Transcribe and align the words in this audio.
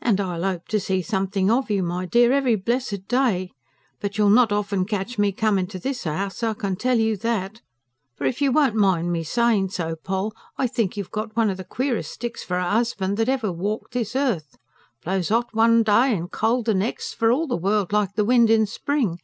And 0.00 0.20
I'll 0.20 0.44
hope 0.44 0.68
to 0.68 0.78
see 0.78 1.02
something 1.02 1.50
of 1.50 1.68
you, 1.68 1.82
my 1.82 2.06
dear, 2.06 2.30
every 2.30 2.54
blessed 2.54 3.08
day. 3.08 3.50
But 4.00 4.16
you'll 4.16 4.30
not 4.30 4.52
often 4.52 4.84
catch 4.84 5.18
me 5.18 5.32
coming 5.32 5.66
to 5.66 5.80
this 5.80 6.04
house, 6.04 6.44
I 6.44 6.54
can 6.54 6.76
tell 6.76 6.96
you 7.00 7.16
that! 7.16 7.60
For, 8.14 8.24
if 8.24 8.40
you 8.40 8.52
won't 8.52 8.76
mind 8.76 9.10
me 9.10 9.24
saying 9.24 9.70
so, 9.70 9.96
Poll, 9.96 10.32
I 10.56 10.68
think 10.68 10.96
you've 10.96 11.10
got 11.10 11.34
one 11.36 11.50
of 11.50 11.56
the 11.56 11.64
queerest 11.64 12.12
sticks 12.12 12.44
for 12.44 12.56
a 12.56 12.70
husband 12.70 13.16
that 13.16 13.28
ever 13.28 13.50
walked 13.50 13.94
this 13.94 14.14
earth. 14.14 14.56
Blows 15.02 15.30
hot 15.30 15.52
one 15.52 15.82
day 15.82 16.14
and 16.16 16.30
cold 16.30 16.66
the 16.66 16.74
next, 16.74 17.14
for 17.14 17.32
all 17.32 17.48
the 17.48 17.56
world 17.56 17.92
like 17.92 18.14
the 18.14 18.24
wind 18.24 18.50
in 18.50 18.64
spring. 18.64 19.18